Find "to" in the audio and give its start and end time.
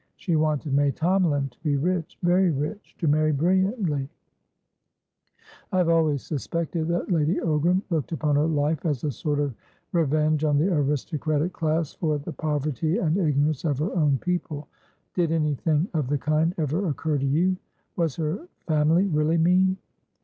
1.51-1.59, 2.97-3.07, 17.19-17.27